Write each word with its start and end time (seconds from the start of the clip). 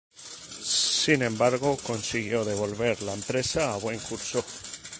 Sin 0.15 1.21
embargo, 1.21 1.77
consiguió 1.77 2.43
devolver 2.43 2.99
la 3.03 3.13
empresa 3.13 3.71
a 3.71 3.77
buen 3.77 3.99
curso. 3.99 4.43